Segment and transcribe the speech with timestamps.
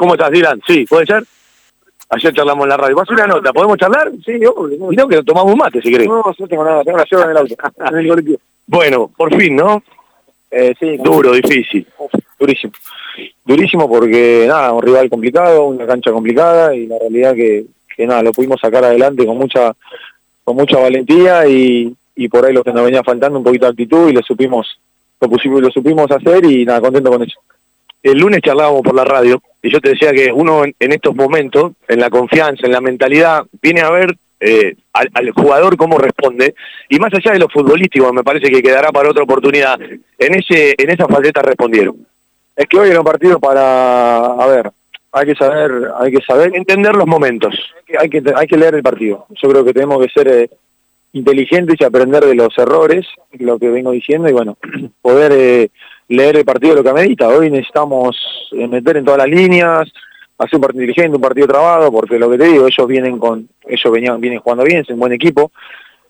[0.00, 0.62] ¿Cómo estás, Dylan?
[0.66, 1.22] Sí, ¿puede ser?
[2.08, 2.96] Ayer charlamos en la radio.
[2.96, 3.52] ¿Vas una nota?
[3.52, 4.10] ¿Podemos charlar?
[4.24, 4.90] Sí, obvio.
[4.90, 6.08] Y no, que tomamos un mate, si querés.
[6.08, 7.54] No, no tengo nada, tengo la llave en el auto,
[7.90, 8.38] en el colectivo.
[8.66, 9.82] Bueno, por fin, ¿no?
[10.50, 11.86] Eh, sí, Duro, difícil.
[12.38, 12.72] durísimo.
[13.44, 18.22] Durísimo porque, nada, un rival complicado, una cancha complicada y la realidad que, que nada,
[18.22, 19.74] lo pudimos sacar adelante con mucha
[20.42, 23.72] con mucha valentía y, y por ahí lo que nos venía faltando un poquito de
[23.72, 24.66] actitud y lo supimos
[25.20, 27.38] lo, pusimos, lo supimos hacer y nada, contento con eso.
[28.02, 31.72] El lunes charlábamos por la radio y yo te decía que uno en, estos momentos,
[31.88, 36.54] en la confianza, en la mentalidad, viene a ver eh, al, al, jugador cómo responde
[36.88, 39.78] y más allá de lo futbolístico, me parece que quedará para otra oportunidad.
[39.80, 42.06] En ese en esa faceta respondieron.
[42.56, 44.70] Es que hoy era un partido para, a ver,
[45.12, 47.54] hay que saber, hay que saber entender los momentos.
[47.98, 49.26] Hay que hay que leer el partido.
[49.30, 50.50] Yo creo que tenemos que ser eh,
[51.12, 53.06] inteligentes y aprender de los errores,
[53.38, 54.56] lo que vengo diciendo y bueno,
[55.02, 55.70] poder eh,
[56.10, 57.28] leer el partido lo que amerita.
[57.28, 58.16] Hoy necesitamos
[58.52, 59.88] eh, meter en todas las líneas,
[60.36, 63.48] hacer un partido inteligente, un partido trabado, porque lo que te digo, ellos vienen con,
[63.66, 65.52] ellos venían, vienen jugando bien, es un buen equipo,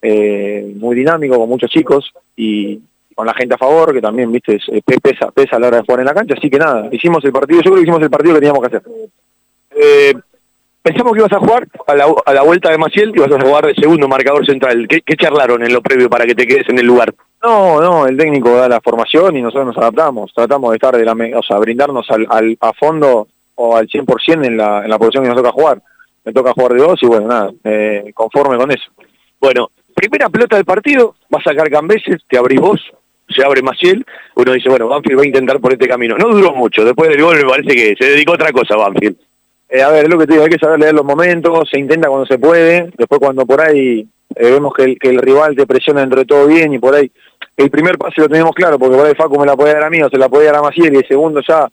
[0.00, 2.80] eh, muy dinámico, con muchos chicos y
[3.14, 5.82] con la gente a favor, que también, viste, es, pesa, pesa a la hora de
[5.82, 8.10] jugar en la cancha, así que nada, hicimos el partido, yo creo que hicimos el
[8.10, 8.82] partido que teníamos que hacer.
[9.74, 10.14] Eh,
[10.80, 13.44] pensamos que ibas a jugar a la, a la vuelta de Maciel, que ibas a
[13.44, 14.86] jugar de segundo marcador central.
[14.86, 17.12] ¿Qué, ¿Qué charlaron en lo previo para que te quedes en el lugar?
[17.42, 21.04] No, no, el técnico da la formación y nosotros nos adaptamos, tratamos de estar de
[21.04, 24.98] la, o sea, brindarnos al, al a fondo o al 100% en la, en la
[24.98, 25.82] posición que nos toca jugar.
[26.24, 28.90] Me toca jugar de dos y bueno, nada, eh, conforme con eso.
[29.40, 32.80] Bueno, primera pelota del partido, va a sacar Cambeses, te abrís vos,
[33.28, 36.16] se abre Maciel, uno dice, bueno, Banfield va a intentar por este camino.
[36.18, 39.16] No duró mucho, después del gol me parece que se dedicó a otra cosa Banfield.
[39.68, 41.78] Eh, a ver, es lo que te digo, hay que saber leer los momentos, se
[41.78, 46.00] intenta cuando se puede, después cuando por ahí eh, vemos que el, rival te presiona
[46.00, 47.10] dentro de todo bien y por ahí
[47.56, 49.90] el primer pase lo tenemos claro, porque por ahí Facu me la puede dar a
[49.90, 51.68] mí o se la puede dar a Maciel y el segundo ya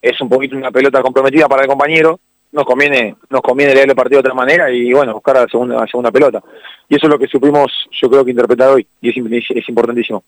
[0.00, 2.18] es un poquito una pelota comprometida para el compañero,
[2.52, 5.46] nos conviene, nos conviene leer el partido de otra manera y bueno, buscar a la
[5.46, 6.42] segunda, a la segunda pelota.
[6.88, 10.24] Y eso es lo que supimos, yo creo que interpretar hoy, y es, es importantísimo.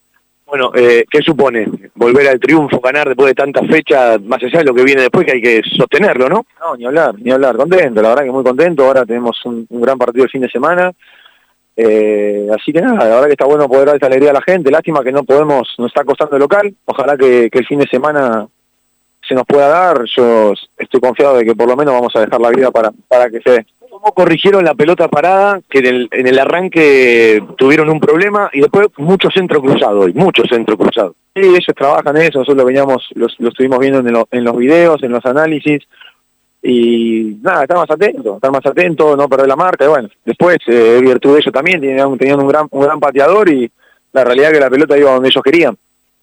[0.52, 1.66] Bueno, eh, ¿qué supone?
[1.94, 5.24] Volver al triunfo, ganar después de tantas fechas, más allá de lo que viene después,
[5.24, 6.44] que hay que sostenerlo, ¿no?
[6.60, 9.96] No, ni hablar, ni hablar, contento, la verdad que muy contento, ahora tenemos un, gran
[9.96, 10.92] partido el fin de semana,
[11.74, 14.42] eh, así que nada, la verdad que está bueno poder dar esta alegría a la
[14.42, 17.78] gente, lástima que no podemos, nos está costando el local, ojalá que, que el fin
[17.78, 18.46] de semana
[19.26, 22.42] se nos pueda dar, yo estoy confiado de que por lo menos vamos a dejar
[22.42, 23.66] la vida para, para que se dé.
[24.02, 25.60] ¿Cómo corrigieron la pelota parada?
[25.70, 30.12] Que en el, en el arranque tuvieron un problema y después mucho centro cruzado hoy,
[30.12, 31.14] mucho centro cruzado.
[31.36, 34.56] Sí, ellos trabajan eso, nosotros lo veníamos, los, lo estuvimos viendo en, lo, en los
[34.56, 35.84] videos, en los análisis,
[36.60, 40.56] y nada, estar más atento, estar más atento, no perder la marca, y bueno, después,
[40.66, 43.70] eh, virtud de ellos también, tenían, tenían un gran, un gran pateador y
[44.12, 45.78] la realidad es que la pelota iba donde ellos querían.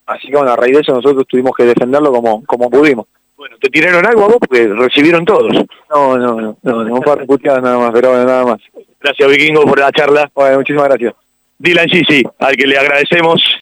[0.06, 3.08] Así que bueno, a raíz de eso nosotros tuvimos que defenderlo como, como pudimos.
[3.40, 4.38] Bueno, ¿te tiraron algo a vos?
[4.38, 5.54] Porque recibieron todos.
[5.90, 8.60] No, no, no, no, no un par de nada más, pero bueno, nada más.
[9.00, 10.30] Gracias, Vikingo, por la charla.
[10.36, 11.14] Bueno, muchísimas gracias.
[11.58, 13.42] Dylan Gisi, al que le agradecemos